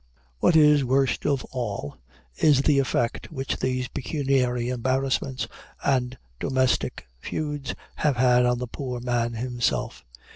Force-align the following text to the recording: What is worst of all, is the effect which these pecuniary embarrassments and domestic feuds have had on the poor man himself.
What 0.39 0.55
is 0.55 0.83
worst 0.83 1.27
of 1.27 1.45
all, 1.51 1.95
is 2.35 2.63
the 2.63 2.79
effect 2.79 3.31
which 3.31 3.57
these 3.57 3.87
pecuniary 3.87 4.69
embarrassments 4.69 5.47
and 5.85 6.17
domestic 6.39 7.05
feuds 7.19 7.75
have 7.97 8.17
had 8.17 8.47
on 8.47 8.57
the 8.57 8.65
poor 8.65 8.99
man 8.99 9.33
himself. 9.33 10.03